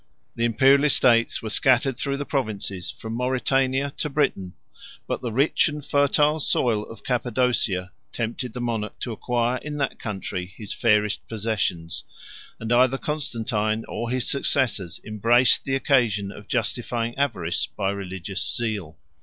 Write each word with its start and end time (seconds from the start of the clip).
The 0.35 0.45
Imperial 0.45 0.83
estates 0.85 1.43
were 1.43 1.51
scattered 1.51 1.95
through 1.95 2.17
the 2.17 2.25
provinces, 2.25 2.89
from 2.89 3.13
Mauritania 3.13 3.93
to 3.97 4.09
Britain; 4.09 4.55
but 5.05 5.21
the 5.21 5.31
rich 5.31 5.67
and 5.69 5.85
fertile 5.85 6.39
soil 6.39 6.83
of 6.89 7.03
Cappadocia 7.03 7.91
tempted 8.11 8.53
the 8.53 8.61
monarch 8.61 8.97
to 9.01 9.11
acquire 9.11 9.57
in 9.57 9.77
that 9.77 9.99
country 9.99 10.51
his 10.57 10.73
fairest 10.73 11.27
possessions, 11.27 12.03
153 12.57 12.63
and 12.63 12.73
either 12.73 12.97
Constantine 12.97 13.85
or 13.87 14.09
his 14.09 14.27
successors 14.27 14.99
embraced 15.05 15.65
the 15.65 15.75
occasion 15.75 16.31
of 16.31 16.47
justifying 16.47 17.15
avarice 17.15 17.67
by 17.67 17.91
religious 17.91 18.55
zeal. 18.57 18.97